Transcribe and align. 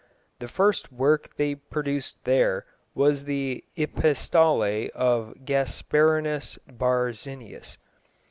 The 0.39 0.47
first 0.47 0.91
work 0.91 1.35
they 1.35 1.53
produced 1.53 2.23
there 2.23 2.65
was 2.95 3.25
the 3.25 3.63
Epistolæ 3.77 4.89
of 4.95 5.35
Gasparinus 5.45 6.57
Barzizius. 6.67 7.77